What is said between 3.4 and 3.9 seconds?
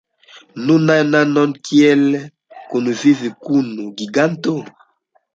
kun